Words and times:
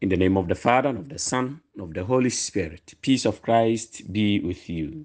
In 0.00 0.08
the 0.08 0.16
name 0.16 0.38
of 0.38 0.48
the 0.48 0.54
Father, 0.54 0.88
and 0.88 0.98
of 0.98 1.08
the 1.10 1.18
Son, 1.18 1.60
and 1.74 1.82
of 1.82 1.92
the 1.92 2.02
Holy 2.02 2.30
Spirit, 2.30 2.94
peace 3.02 3.26
of 3.26 3.42
Christ 3.42 4.10
be 4.10 4.40
with 4.40 4.70
you. 4.70 5.04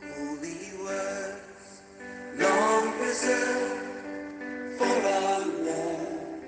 Holy 0.00 0.72
words, 0.82 1.82
long 2.38 2.92
preserved 2.94 4.78
for 4.78 4.86
our 4.86 5.40
love 5.46 6.42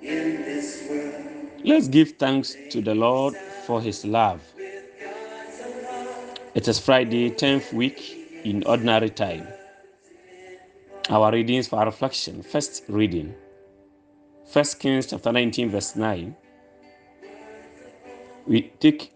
in 0.00 0.40
this 0.40 0.88
world. 0.88 1.50
Let's 1.62 1.88
give 1.88 2.12
thanks 2.12 2.56
to 2.70 2.80
the 2.80 2.94
Lord 2.94 3.34
for 3.66 3.82
his 3.82 4.06
love. 4.06 4.40
It 6.54 6.66
is 6.66 6.78
Friday, 6.78 7.28
10th 7.30 7.74
week 7.74 8.40
in 8.42 8.64
ordinary 8.64 9.10
time. 9.10 9.46
Our 11.10 11.30
readings 11.30 11.68
for 11.68 11.80
our 11.80 11.84
reflection. 11.84 12.42
First 12.42 12.84
reading. 12.88 13.34
First 14.48 14.80
Kings 14.80 15.06
chapter 15.06 15.30
19, 15.30 15.68
verse 15.68 15.94
9. 15.94 16.34
We 18.46 18.62
take 18.80 19.12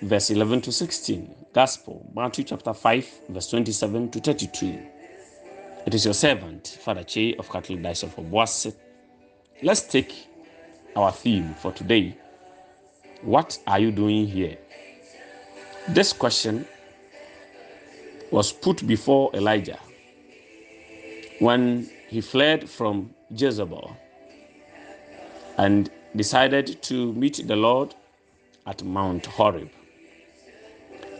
verse 0.00 0.30
11 0.30 0.62
to 0.62 0.72
16. 0.72 1.34
Gospel, 1.52 2.10
Matthew 2.14 2.44
chapter 2.44 2.72
5, 2.72 3.20
verse 3.28 3.50
27 3.50 4.10
to 4.12 4.20
32. 4.20 4.80
It 5.84 5.92
is 5.92 6.06
your 6.06 6.14
servant, 6.14 6.78
Father 6.80 7.04
Che 7.04 7.34
of 7.38 7.50
Catholic 7.50 7.82
Diocese 7.82 8.04
of 8.04 8.16
Obuasi. 8.16 8.74
Let's 9.62 9.82
take 9.82 10.14
our 10.96 11.12
theme 11.12 11.54
for 11.60 11.72
today. 11.72 12.16
What 13.20 13.58
are 13.66 13.78
you 13.80 13.90
doing 13.90 14.26
here? 14.26 14.56
This 15.88 16.14
question 16.14 16.66
was 18.30 18.50
put 18.50 18.86
before 18.86 19.30
Elijah 19.34 19.78
when 21.38 21.90
he 22.08 22.22
fled 22.22 22.66
from 22.68 23.14
Jezebel 23.30 23.94
and 25.60 25.90
decided 26.16 26.80
to 26.80 27.12
meet 27.12 27.46
the 27.46 27.54
Lord 27.54 27.94
at 28.66 28.82
Mount 28.82 29.26
Horeb. 29.26 29.68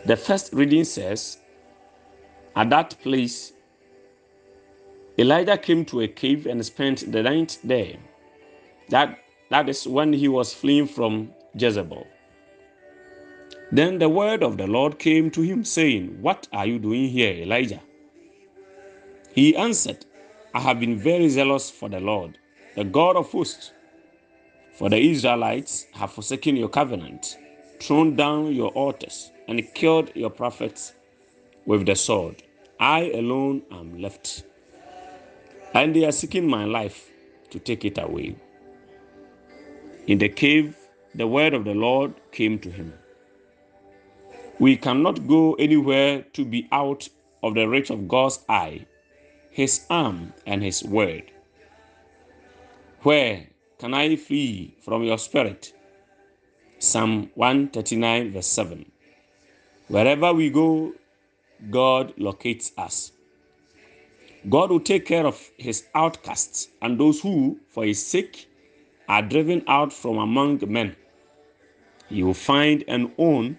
The 0.07 0.17
first 0.17 0.51
reading 0.51 0.83
says, 0.83 1.37
At 2.55 2.71
that 2.71 2.97
place, 3.03 3.53
Elijah 5.19 5.57
came 5.57 5.85
to 5.85 6.01
a 6.01 6.07
cave 6.07 6.47
and 6.47 6.65
spent 6.65 7.11
the 7.11 7.21
night 7.21 7.59
there. 7.63 7.97
That, 8.89 9.19
that 9.51 9.69
is 9.69 9.87
when 9.87 10.11
he 10.11 10.27
was 10.27 10.55
fleeing 10.55 10.87
from 10.87 11.31
Jezebel. 11.53 12.07
Then 13.71 13.99
the 13.99 14.09
word 14.09 14.41
of 14.41 14.57
the 14.57 14.65
Lord 14.65 14.97
came 14.97 15.29
to 15.31 15.41
him, 15.41 15.63
saying, 15.63 16.19
What 16.19 16.47
are 16.51 16.65
you 16.65 16.79
doing 16.79 17.09
here, 17.09 17.33
Elijah? 17.43 17.81
He 19.33 19.55
answered, 19.55 20.03
I 20.55 20.61
have 20.61 20.79
been 20.79 20.97
very 20.97 21.29
zealous 21.29 21.69
for 21.69 21.89
the 21.89 21.99
Lord, 21.99 22.39
the 22.75 22.83
God 22.83 23.15
of 23.15 23.31
hosts. 23.31 23.71
For 24.73 24.89
the 24.89 24.97
Israelites 24.97 25.87
have 25.93 26.11
forsaken 26.11 26.55
your 26.55 26.69
covenant, 26.69 27.37
thrown 27.79 28.15
down 28.15 28.53
your 28.55 28.69
altars, 28.71 29.31
and 29.47 29.61
killed 29.73 30.11
your 30.15 30.29
prophets 30.29 30.93
with 31.65 31.85
the 31.85 31.95
sword. 31.95 32.43
I 32.79 33.11
alone 33.11 33.63
am 33.71 34.01
left, 34.01 34.43
and 35.73 35.95
they 35.95 36.05
are 36.05 36.11
seeking 36.11 36.47
my 36.47 36.65
life 36.65 37.11
to 37.51 37.59
take 37.59 37.85
it 37.85 37.97
away. 37.97 38.35
In 40.07 40.17
the 40.17 40.29
cave, 40.29 40.75
the 41.13 41.27
word 41.27 41.53
of 41.53 41.65
the 41.65 41.73
Lord 41.75 42.13
came 42.31 42.57
to 42.59 42.71
him. 42.71 42.93
We 44.59 44.77
cannot 44.77 45.27
go 45.27 45.53
anywhere 45.55 46.21
to 46.33 46.45
be 46.45 46.67
out 46.71 47.09
of 47.43 47.55
the 47.55 47.67
reach 47.67 47.89
of 47.89 48.07
God's 48.07 48.43
eye, 48.47 48.85
His 49.49 49.85
arm, 49.89 50.33
and 50.45 50.63
His 50.63 50.83
word. 50.83 51.31
Where 53.01 53.47
can 53.81 53.95
I 53.95 54.15
flee 54.15 54.75
from 54.79 55.03
your 55.03 55.17
spirit? 55.17 55.73
Psalm 56.77 57.31
139, 57.33 58.31
verse 58.31 58.45
7. 58.45 58.85
Wherever 59.87 60.31
we 60.33 60.51
go, 60.51 60.93
God 61.71 62.13
locates 62.19 62.73
us. 62.77 63.11
God 64.47 64.69
will 64.69 64.81
take 64.81 65.07
care 65.07 65.25
of 65.25 65.49
his 65.57 65.85
outcasts 65.95 66.67
and 66.83 66.99
those 66.99 67.21
who, 67.21 67.59
for 67.69 67.83
his 67.83 68.05
sake, 68.05 68.47
are 69.09 69.23
driven 69.23 69.63
out 69.67 69.91
from 69.91 70.19
among 70.19 70.61
men. 70.67 70.95
He 72.07 72.21
will 72.21 72.35
find 72.35 72.83
and 72.87 73.11
own 73.17 73.57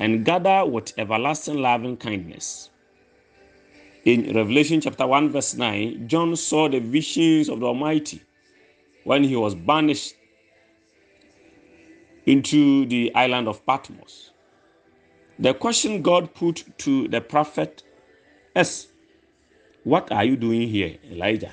and 0.00 0.24
gather 0.24 0.66
with 0.66 0.98
everlasting 0.98 1.58
loving 1.58 1.96
kindness. 1.96 2.70
In 4.04 4.34
Revelation 4.34 4.80
chapter 4.80 5.06
1, 5.06 5.30
verse 5.30 5.54
9, 5.54 6.08
John 6.08 6.34
saw 6.34 6.68
the 6.68 6.80
visions 6.80 7.48
of 7.48 7.60
the 7.60 7.66
Almighty 7.66 8.20
when 9.04 9.24
he 9.24 9.36
was 9.36 9.54
banished 9.54 10.14
into 12.26 12.86
the 12.86 13.12
island 13.14 13.48
of 13.48 13.64
Patmos. 13.66 14.30
The 15.38 15.54
question 15.54 16.02
God 16.02 16.34
put 16.34 16.64
to 16.78 17.08
the 17.08 17.20
prophet 17.20 17.82
is, 18.54 18.88
What 19.84 20.12
are 20.12 20.24
you 20.24 20.36
doing 20.36 20.68
here, 20.68 20.96
Elijah? 21.10 21.52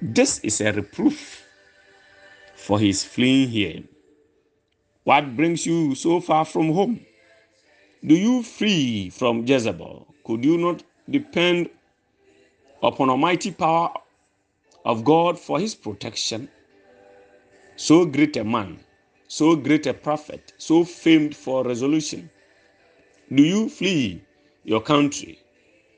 This 0.00 0.38
is 0.40 0.60
a 0.60 0.72
reproof 0.72 1.44
for 2.54 2.78
his 2.78 3.02
fleeing 3.04 3.48
here. 3.48 3.82
What 5.04 5.36
brings 5.36 5.66
you 5.66 5.94
so 5.94 6.20
far 6.20 6.44
from 6.44 6.72
home? 6.72 7.00
Do 8.04 8.14
you 8.14 8.42
flee 8.42 9.10
from 9.10 9.46
Jezebel? 9.46 10.06
Could 10.24 10.44
you 10.44 10.58
not 10.58 10.82
depend 11.08 11.70
upon 12.82 13.10
almighty 13.10 13.50
power 13.50 13.92
of 14.86 15.02
God 15.04 15.36
for 15.36 15.58
his 15.58 15.74
protection. 15.74 16.48
So 17.74 18.06
great 18.06 18.36
a 18.36 18.44
man, 18.44 18.78
so 19.26 19.56
great 19.56 19.86
a 19.86 19.92
prophet, 19.92 20.52
so 20.58 20.84
famed 20.84 21.34
for 21.36 21.64
resolution. 21.64 22.30
Do 23.34 23.42
you 23.42 23.68
flee 23.68 24.22
your 24.62 24.80
country, 24.80 25.40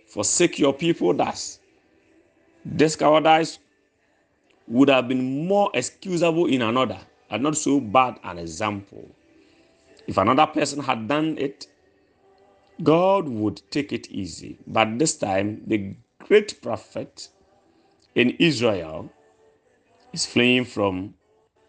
forsake 0.06 0.58
your 0.58 0.72
people 0.72 1.12
thus? 1.12 1.60
This 2.64 2.96
cowardice 2.96 3.58
would 4.66 4.88
have 4.88 5.06
been 5.06 5.46
more 5.46 5.70
excusable 5.74 6.46
in 6.46 6.62
another, 6.62 6.98
and 7.30 7.42
not 7.42 7.58
so 7.58 7.80
bad 7.80 8.18
an 8.24 8.38
example. 8.38 9.06
If 10.06 10.16
another 10.16 10.46
person 10.46 10.82
had 10.82 11.06
done 11.06 11.36
it, 11.36 11.66
God 12.82 13.28
would 13.28 13.60
take 13.70 13.92
it 13.92 14.10
easy. 14.10 14.56
But 14.66 14.98
this 14.98 15.18
time, 15.18 15.62
the 15.66 15.94
great 16.26 16.62
prophet 16.62 17.28
in 18.18 18.30
Israel 18.40 19.08
is 20.12 20.26
fleeing 20.26 20.64
from 20.64 21.14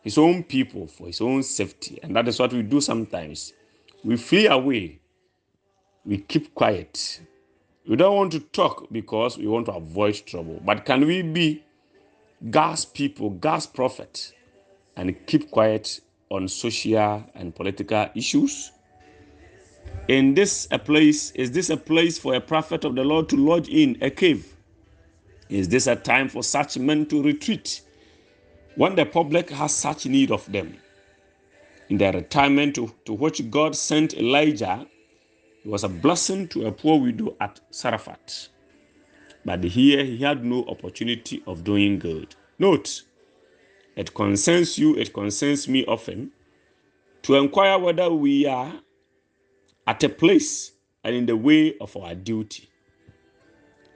his 0.01 0.17
own 0.17 0.43
people 0.43 0.87
for 0.87 1.05
his 1.05 1.21
own 1.21 1.43
safety. 1.43 1.99
And 2.01 2.15
that 2.15 2.27
is 2.27 2.39
what 2.39 2.51
we 2.51 2.63
do 2.63 2.81
sometimes. 2.81 3.53
We 4.03 4.17
flee 4.17 4.47
away, 4.47 4.99
we 6.05 6.17
keep 6.17 6.55
quiet. 6.55 7.21
We 7.88 7.95
don't 7.95 8.15
want 8.15 8.31
to 8.31 8.39
talk 8.39 8.88
because 8.91 9.38
we 9.38 9.47
want 9.47 9.67
to 9.67 9.73
avoid 9.73 10.21
trouble. 10.25 10.59
But 10.65 10.85
can 10.85 11.05
we 11.05 11.21
be 11.21 11.63
God's 12.49 12.85
people, 12.85 13.29
God's 13.29 13.67
prophet, 13.67 14.33
and 14.95 15.15
keep 15.27 15.51
quiet 15.51 16.01
on 16.29 16.47
social 16.47 17.23
and 17.35 17.53
political 17.53 18.09
issues? 18.15 18.71
In 20.07 20.33
this 20.33 20.67
a 20.71 20.79
place, 20.79 21.31
is 21.31 21.51
this 21.51 21.69
a 21.69 21.77
place 21.77 22.17
for 22.17 22.33
a 22.33 22.41
prophet 22.41 22.85
of 22.85 22.95
the 22.95 23.03
Lord 23.03 23.29
to 23.29 23.35
lodge 23.35 23.69
in 23.69 23.97
a 24.01 24.09
cave? 24.09 24.55
Is 25.49 25.67
this 25.67 25.87
a 25.87 25.95
time 25.95 26.29
for 26.29 26.43
such 26.43 26.77
men 26.77 27.07
to 27.07 27.23
retreat 27.23 27.81
when 28.75 28.95
the 28.95 29.05
public 29.05 29.49
has 29.49 29.73
such 29.73 30.05
need 30.05 30.31
of 30.31 30.49
them? 30.51 30.77
In 31.89 31.97
the 31.97 32.11
retirement 32.11 32.75
to, 32.75 32.93
to 33.05 33.13
which 33.13 33.49
God 33.49 33.75
sent 33.75 34.13
Elijah, 34.13 34.85
it 35.65 35.67
was 35.67 35.83
a 35.83 35.89
blessing 35.89 36.47
to 36.49 36.67
a 36.67 36.71
poor 36.71 36.99
widow 36.99 37.35
at 37.41 37.59
Zarephath. 37.73 38.49
But 39.43 39.63
here 39.63 40.03
he 40.03 40.19
had 40.19 40.45
no 40.45 40.65
opportunity 40.65 41.41
of 41.47 41.63
doing 41.63 41.97
good. 41.97 42.35
Note, 42.59 43.01
it 43.95 44.13
concerns 44.13 44.77
you, 44.77 44.95
it 44.97 45.13
concerns 45.13 45.68
me 45.68 45.83
often 45.85 46.31
to 47.24 47.35
inquire 47.35 47.79
whether 47.79 48.12
we 48.12 48.45
are 48.45 48.71
at 49.88 50.03
a 50.03 50.09
place 50.09 50.74
and 51.03 51.15
in 51.15 51.25
the 51.25 51.35
way 51.35 51.75
of 51.79 51.97
our 51.97 52.13
duty. 52.13 52.69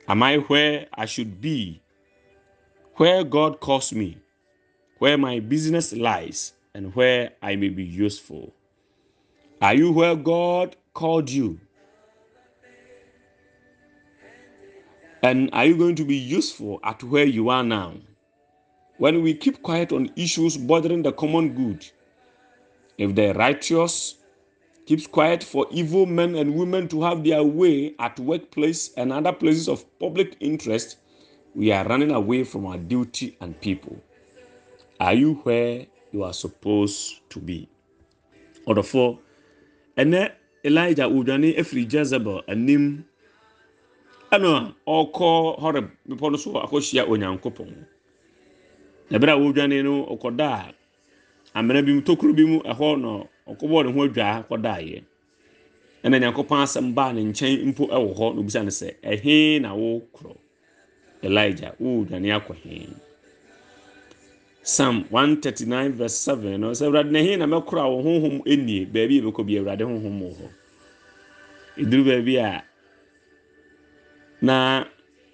Am 0.08 0.22
I 0.22 0.38
where 0.38 0.88
I 0.94 1.06
should 1.06 1.40
be? 1.40 1.82
Where 2.96 3.24
God 3.24 3.62
calls 3.62 3.94
me? 3.94 4.18
Where 5.00 5.18
my 5.18 5.40
business 5.40 5.94
lies 5.94 6.54
and 6.74 6.94
where 6.94 7.32
I 7.42 7.56
may 7.56 7.70
be 7.70 7.84
useful? 7.84 8.54
Are 9.62 9.74
you 9.74 9.92
where 9.94 10.16
God 10.16 10.76
called 10.94 11.30
you? 11.30 11.60
And 15.22 15.50
are 15.54 15.66
you 15.66 15.78
going 15.78 15.96
to 15.96 16.04
be 16.04 16.18
useful 16.18 16.82
at 16.84 17.02
where 17.04 17.26
you 17.26 17.48
are 17.48 17.64
now? 17.64 17.94
When 18.98 19.24
we 19.24 19.34
keep 19.34 19.64
quiet 19.64 19.94
on 19.94 20.12
issues 20.18 20.58
bothering 20.58 21.04
the 21.04 21.14
common 21.14 21.54
good, 21.54 21.86
if 22.98 23.16
the 23.16 23.34
righteous 23.34 24.16
keeps 24.86 25.08
quiet 25.08 25.44
for 25.44 25.66
evil 25.72 26.06
men 26.06 26.36
and 26.36 26.56
women 26.56 26.88
to 26.90 27.02
have 27.02 27.24
their 27.24 27.44
way 27.44 27.96
at 28.00 28.20
workplace 28.20 28.92
and 28.98 29.12
other 29.14 29.32
places 29.32 29.68
of 29.70 29.86
public 30.00 30.36
interest, 30.40 30.98
we 31.56 31.72
are 31.72 31.86
running 31.86 32.12
away 32.12 32.44
from 32.44 32.66
our 32.66 32.78
duty 32.78 33.38
and 33.42 33.60
people. 33.62 33.98
are 35.00 35.14
you 35.14 35.36
where 35.44 35.86
you 36.12 36.24
are 36.24 36.34
supposed 36.34 37.20
to 37.30 37.40
be? 37.40 37.68
Ɔdɔfoɔ 38.68 39.18
ɛnɛ 39.98 40.32
elijah 40.64 41.04
odwane 41.10 41.58
afiri 41.58 41.86
jezebel 41.90 42.42
anim. 42.48 43.04
Ɛna 44.32 44.74
ɔkɔ 44.88 45.60
horeb 45.60 45.92
bepɔ 46.08 46.32
no 46.32 46.38
so 46.38 46.52
akɔhyia 46.54 47.06
onyankopɔn. 47.08 47.86
Na 49.10 49.18
ɛberɛ 49.18 49.32
a 49.34 49.40
wɔdwane 49.40 49.84
no 49.84 50.06
ɔkɔdaa 50.16 50.74
amena 51.56 51.82
bi 51.86 51.92
mu 51.94 52.02
tokuro 52.02 52.34
ɔkɔbɔɔ 53.48 53.86
ne 53.86 53.92
ho 53.92 54.00
adwaa 54.08 54.44
kɔdaeɛ. 54.48 55.02
Ɛna 56.04 56.20
nyankopɔn 56.20 56.60
asɛm 56.64 56.94
baa 56.96 57.12
ne 57.14 57.22
nkyɛn 57.24 57.66
mpo 57.72 57.84
ɛwɔ 57.88 58.10
hɔ 58.18 58.26
na 58.36 58.40
obisa 58.42 58.64
no 58.64 58.70
sɛ 58.70 58.88
ɛhe 59.04 59.62
na 59.62 59.74
wokorɔ 59.74 60.36
elijah 61.24 61.74
wodwane 61.80 62.30
akɔ 62.38 62.54
he? 62.56 62.88
Psalm 64.64 65.06
139 65.10 65.92
verse 65.94 66.16
7 66.16 66.58
no 66.60 66.72
sɛ 66.72 66.88
awurade 66.88 67.12
na 67.12 67.20
he 67.20 67.36
na 67.36 67.46
mɛkorɔ 67.46 67.80
a 67.84 67.90
wo 67.90 68.02
honhom 68.04 68.46
nie 68.46 68.86
baabi 68.86 69.20
a 69.20 69.22
ɛbɛkɔ 69.22 69.46
bi 69.46 69.54
awurade 69.60 69.82
honhom 69.84 70.20
wɔ 70.22 70.32
hɔ. 70.40 70.48
Ɛduru 71.78 72.04
baabi 72.06 72.36
a 72.38 72.64
na 74.42 74.86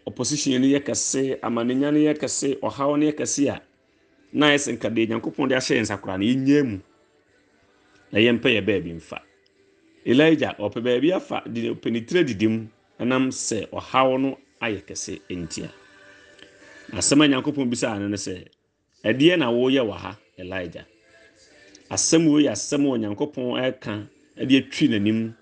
opposition 0.05 0.61
no 0.61 0.67
yɛ 0.67 0.79
kɛse 0.81 1.39
amanenya 1.41 1.91
no 1.93 1.99
yɛ 1.99 2.13
kɛse 2.17 2.59
ɔhaw 2.59 2.97
no 2.99 3.05
yɛ 3.05 3.13
kɛse 3.17 3.49
a 3.53 3.61
na 4.33 4.47
ayɛ 4.49 4.57
sɛ 4.57 4.77
nkadeɛ 4.77 5.07
nyankopɔn 5.09 5.49
de 5.49 5.55
ahyɛ 5.55 5.75
yɛn 5.77 5.85
nsakora 5.85 6.17
no 6.17 6.25
yɛnyɛ 6.25 6.63
mu. 6.69 6.79
Na 8.11 8.19
yɛmpɛ 8.19 8.49
yɛ 8.55 8.61
baabi 8.65 8.93
mfa. 8.93 9.21
Elijah 10.05 10.55
ɔpɛ 10.59 10.79
baabi 10.83 11.11
afa 11.13 11.43
de 11.45 11.69
ɔpɛ 11.69 11.91
ne 11.91 11.99
tire 12.01 12.23
didi 12.23 12.47
mu 12.47 12.67
ɛnam 12.99 13.29
sɛ 13.31 13.67
ɔhaw 13.69 14.19
no 14.21 14.37
ayɛ 14.61 14.81
kɛse 14.87 15.19
ntia. 15.29 15.69
Asɛm 16.91 17.21
a 17.23 17.27
nyankopɔn 17.27 17.69
bisaa 17.69 17.99
no 17.99 18.07
no 18.07 18.15
sɛ 18.17 18.45
ɛdeɛ 19.03 19.37
na 19.37 19.51
woyɛ 19.51 19.81
wɔ 19.85 19.93
ha 19.97 20.17
elijah? 20.37 20.85
Asɛm 21.91 22.27
wei 22.31 22.43
yɛ 22.45 22.51
asɛm 22.51 22.85
a 22.85 22.89
onyankopɔn 22.89 23.59
ɛka 23.61 24.07
de 24.47 24.57
atwi 24.57 24.87
n'anim 24.89 25.33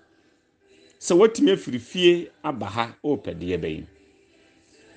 sɛ 1.00 1.16
watumi 1.16 1.52
afiri 1.52 1.78
fie 1.80 2.28
aba 2.42 2.66
ha 2.66 2.96
ɔrepɛ 3.04 3.32
deɛ 3.38 3.56
bɛyi 3.60 3.84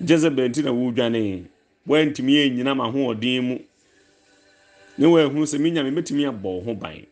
jezebel 0.04 0.48
nti 0.50 0.62
na 0.64 0.72
wodwane 0.72 1.44
woantumi 1.86 2.42
anyina 2.44 2.74
ma 2.76 2.84
ahoɔden 2.90 3.40
mu 3.42 3.58
ne 4.98 5.06
wɔahunu 5.06 5.46
sɛ 5.46 5.58
me 5.60 5.70
mɛtumi 5.70 6.26
abɔ 6.28 6.64
wo 6.64 6.74
ban. 6.74 7.06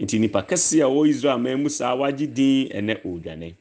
Nti 0.00 0.18
nipa 0.18 0.40
kɛse 0.42 0.80
a 0.80 0.86
ɔwɔ 0.88 1.08
israel 1.08 1.38
man 1.38 1.62
mu 1.62 1.68
saa 1.68 1.94
wagye 1.94 2.26
din 2.26 2.68
ɛnɛ 2.68 3.02
ɔredwane. 3.04 3.54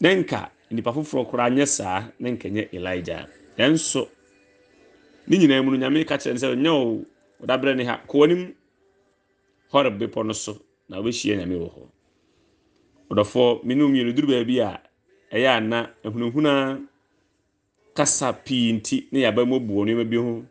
Ne 0.00 0.14
nka 0.16 0.50
nipa 0.70 0.90
foforɔ 0.92 1.28
koraa 1.30 1.50
nyɛ 1.50 1.66
saa 1.66 2.08
ne 2.18 2.30
nka 2.30 2.48
nyɛ 2.48 2.68
elijah. 2.72 3.28
Ɛnso 3.58 4.08
ne 5.28 5.36
nyinaa 5.36 5.62
mu 5.64 5.70
no 5.72 5.76
nyame 5.76 6.04
ka 6.08 6.16
kyerɛ 6.16 6.32
no 6.32 6.40
sɛ 6.40 6.56
nyɛ 6.56 6.70
o 6.70 7.04
ɔdabrɛ 7.44 7.76
ne 7.76 7.84
ha. 7.84 8.00
Kɔ 8.08 8.14
w'anim. 8.18 8.54
Horeb 9.72 9.98
bepɔ 10.00 10.26
no 10.26 10.32
so 10.32 10.58
na 10.88 10.96
wobɛhyia 11.00 11.36
nyame 11.36 11.56
wɔ 11.60 11.68
hɔ. 11.74 11.82
Ɔdɔfoɔ 13.10 13.64
me 13.64 13.74
ne 13.74 13.82
mmienu 13.84 14.12
duru 14.14 14.28
baabi 14.28 14.58
a 14.60 14.80
ɛyɛ 15.32 15.48
ana 15.56 15.90
ahunahuna 16.04 16.80
kasa 17.94 18.32
pii 18.32 18.72
nti 18.72 19.06
ne 19.12 19.20
yɛaba 19.20 19.46
mu 19.46 19.56
abuo 19.60 19.84
nneɛma 19.84 20.04
bi 20.08 20.16
ho. 20.16 20.44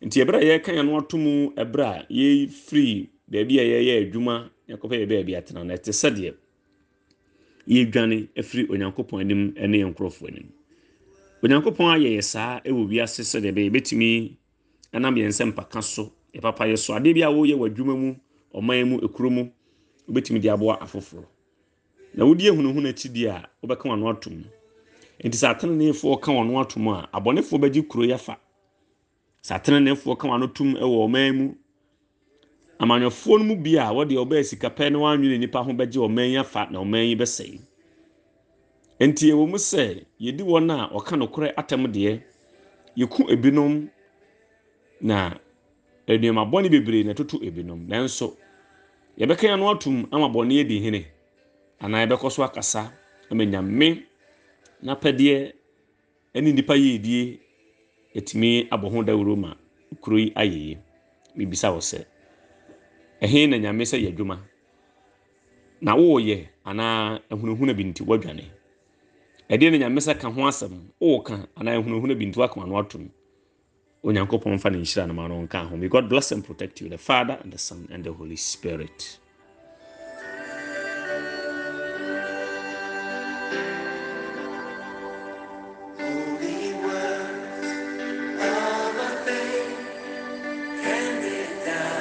Nti 0.00 0.22
ɛberɛ 0.22 0.38
a 0.38 0.44
yɛka 0.58 0.70
yɛn 0.76 0.86
no 0.86 0.98
ato 0.98 1.16
mu 1.18 1.50
ɛberɛ 1.56 1.84
a 1.84 2.06
yɛfiri 2.08 3.08
baabi 3.28 3.58
a 3.60 3.62
yɛyɛ 3.64 3.94
adwuma 4.02 4.50
yɛkɔpɛ 4.68 4.94
yɛ 5.00 5.06
baabi 5.08 5.32
atena 5.36 5.64
no 5.64 5.74
ɛte 5.74 5.92
sɛdeɛ 5.92 6.34
yɛdwane 7.66 8.28
afiri 8.36 8.66
onyankopɔn 8.70 9.20
anim 9.20 9.54
ne 9.56 9.78
yɛn 9.78 9.90
nkurɔfoɔ 9.94 10.28
anim. 10.28 10.48
Onyankopɔn 11.42 11.88
ayɛ 11.94 12.10
yɛ 12.16 12.22
saa 12.22 12.60
wɔ 12.64 12.88
wiase 12.88 13.22
sɛdeɛ 13.22 13.52
ɛbɛyɛ. 13.52 13.70
Yɛbɛtumi 13.70 14.36
nam 14.92 15.14
yɛn 15.16 15.28
nsɛm 15.28 15.48
mpaka 15.52 15.82
so 15.82 16.12
yɛpapa 16.34 16.64
yɛ 16.68 16.76
so. 16.78 16.94
Adeɛ 16.94 17.14
bi 17.14 17.22
a 17.22 17.28
woyɛ 17.30 17.54
wɔ 17.56 17.66
adwuma 17.70 17.94
mu 17.96 18.14
ɔman 18.54 18.88
mu 18.88 18.98
ekuro 19.00 19.30
mu 19.30 19.50
wobɛtumi 20.08 20.40
de 20.40 20.48
aboa 20.48 20.78
afoforɔ. 20.80 21.24
Na 22.14 22.24
wodi 22.24 22.46
ehunahuna 22.48 22.88
akyidi 22.90 23.26
a 23.26 23.48
wobɛka 23.62 23.82
wɔn 23.88 23.92
ano 23.92 24.08
atom 24.10 24.44
nti 25.24 25.36
sɛ 25.36 25.46
ateneneefoɔ 25.56 26.20
ka 26.20 26.32
wɔn 26.32 26.48
ano 26.48 26.60
atom 26.60 26.88
a 26.88 27.08
abɔnefoɔ 27.12 27.58
bɛgye 27.62 27.88
kuro 27.88 28.04
yɛfa 28.04 28.36
sɛ 29.42 29.54
ateneneefoɔ 29.58 30.18
ka 30.18 30.28
wɔn 30.28 30.34
ano 30.34 30.46
tom 30.48 30.74
wɔ 30.74 31.08
ɔman 31.08 31.36
mu 31.36 31.54
amanyɔfoɔ 32.78 33.38
no 33.38 33.44
mu 33.44 33.56
bi 33.56 33.76
a 33.78 33.92
wɔde 33.92 34.14
ɔbɛyɛ 34.16 34.44
sika 34.44 34.68
pɛ 34.70 34.90
na 34.92 34.98
wɔanwene 34.98 35.38
nipa 35.38 35.62
ho 35.62 35.72
bɛgye 35.72 35.98
ɔman 36.06 36.30
yi 36.30 36.36
afa 36.38 36.68
na 36.70 36.78
ɔman 36.80 37.08
yi 37.08 37.16
bɛsɛe. 37.16 37.60
Nti 39.00 39.30
ɛwɔ 39.32 39.48
mu 39.50 39.56
sɛ 39.58 40.04
yɛdi 40.20 40.42
wɔn 40.42 40.70
a 40.70 40.90
ɔka 40.94 41.14
nokorɛ 41.18 41.52
atam 41.56 41.86
deɛ 41.86 42.20
yɛku 42.96 43.30
ebinom 43.30 43.88
na 45.00 45.34
nneɛma 46.08 46.44
bɔne 46.50 46.68
bebree 46.70 47.04
na 47.04 47.12
ɛtoto 47.12 47.42
ebinom. 47.42 47.86
Nanso 47.88 48.36
yɛbɛka 49.18 49.42
yɛn 49.48 49.54
ano 49.54 49.70
atom 49.70 50.08
ama 50.12 50.28
bɔne 50.28 50.60
adi 50.60 50.80
hene 50.80 51.04
anaa 51.80 52.06
yɛbɛkɔ 52.06 52.30
so 52.30 52.42
akasa 52.42 52.92
ama 53.30 53.44
nyame 53.44 54.02
n'apɛdeɛ 54.82 55.52
ne 56.34 56.52
nipa 56.52 56.74
yɛdie 56.74 57.38
yɛtumi 58.14 58.68
abɔ 58.70 58.88
ho 58.90 59.02
dawuro 59.02 59.36
ma 59.36 59.54
kuro 60.00 60.16
yi 60.18 60.32
ayɛ 60.34 60.56
yie 60.66 60.78
bibisa 61.36 61.68
wɔ 61.70 61.80
sɛ 61.80 62.04
ɛhe 63.22 63.48
na 63.48 63.56
nyame 63.58 63.84
sɛ 63.84 63.96
yɛ 64.02 64.08
adwuma 64.12 64.38
na 65.80 65.94
woyɛ 65.96 66.48
anaa 66.64 67.20
ahunahuna 67.30 67.74
bi 67.76 67.84
nti 67.84 68.02
woadwane 68.04 68.44
ɛdeɛ 69.50 69.70
na 69.70 69.78
nyame 69.78 70.00
sɛ 70.00 70.18
ka 70.20 70.28
ho 70.30 70.40
asɛm 70.48 70.72
woka 71.00 71.48
anaa 71.56 71.76
ahunahuna 71.78 72.14
bi 72.18 72.26
nti 72.26 72.36
woaka 72.38 72.60
ano 72.62 72.78
atom 72.78 73.10
onyankopɔn 74.04 74.54
mfa 74.54 74.70
ne 74.70 74.78
nhyira 74.78 75.06
no 75.08 75.14
ma 75.14 75.26
no 75.28 75.42
nka 75.46 75.68
ho 75.68 75.76
may 75.76 75.88
god 75.88 76.08
bless 76.08 76.32
and 76.32 76.44
protect 76.44 76.80
you 76.80 76.88
the 76.88 76.98
father 76.98 77.38
and 77.42 77.52
the 77.52 77.58
son 77.58 77.88
and 77.92 78.04
the 78.04 78.12
holy 78.12 78.36
spirit 78.36 79.18